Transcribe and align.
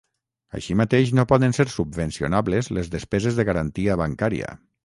Així 0.59 0.77
mateix, 0.79 1.11
no 1.19 1.25
poden 1.33 1.53
ser 1.59 1.67
subvencionables 1.75 2.73
les 2.79 2.93
despeses 2.97 3.41
de 3.41 3.49
garantia 3.51 4.03
bancària. 4.05 4.55